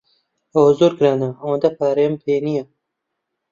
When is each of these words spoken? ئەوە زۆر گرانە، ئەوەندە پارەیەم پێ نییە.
ئەوە 0.53 0.71
زۆر 0.79 0.91
گرانە، 0.99 1.29
ئەوەندە 1.41 1.69
پارەیەم 1.77 2.15
پێ 2.23 2.35
نییە. 2.47 2.63